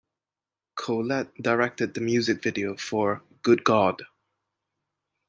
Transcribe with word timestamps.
Collette 0.73 1.31
directed 1.43 1.93
the 1.93 2.01
music 2.01 2.41
video 2.41 2.75
for 2.75 3.21
"Good 3.43 3.63
God". 3.63 4.01